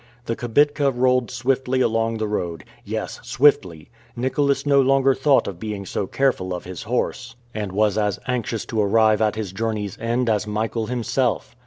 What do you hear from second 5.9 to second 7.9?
careful of his horse, and